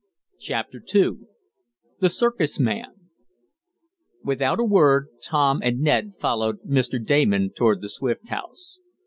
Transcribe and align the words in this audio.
CHAPTER 0.39 0.81
II 0.95 1.11
THE 1.99 2.09
CIRCUS 2.09 2.59
MAN 2.59 2.87
Without 4.23 4.59
a 4.59 4.63
word 4.65 5.09
Tom 5.21 5.59
and 5.63 5.79
Ned 5.79 6.13
followed 6.19 6.63
Mr. 6.67 6.97
Damon 7.05 7.51
toward 7.55 7.81
the 7.81 7.87
Swift 7.89 8.27
house. 8.29 8.79